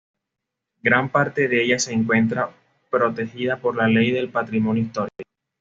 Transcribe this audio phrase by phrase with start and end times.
[0.81, 2.49] Gran parte de ella se encuentra
[2.89, 5.21] protegida por la ley de patrimonio histórico.